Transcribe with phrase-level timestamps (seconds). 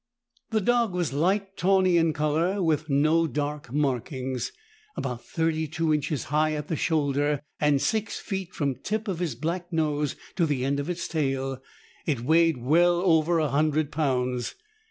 [0.49, 4.51] The dog was light tawny in color, with no dark markings.
[4.97, 9.35] About thirty two inches high at the shoulder and six feet from tip of its
[9.35, 11.61] black nose to the end of its tail,
[12.07, 14.55] it weighed well over a hundred pounds.